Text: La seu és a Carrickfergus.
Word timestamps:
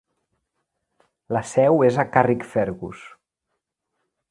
La 1.37 1.43
seu 1.51 1.83
és 1.89 2.01
a 2.05 2.07
Carrickfergus. 2.17 3.05